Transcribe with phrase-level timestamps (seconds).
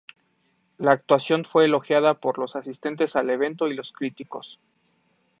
[0.79, 4.59] La actuación fue elogiada por los asistentes al evento y los críticos.